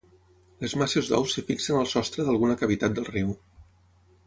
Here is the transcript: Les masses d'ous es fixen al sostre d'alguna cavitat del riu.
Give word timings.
Les 0.63 0.71
masses 0.81 1.09
d'ous 1.11 1.35
es 1.41 1.45
fixen 1.51 1.79
al 1.81 1.91
sostre 1.93 2.27
d'alguna 2.29 2.59
cavitat 2.65 2.99
del 2.99 3.09
riu. 3.13 3.33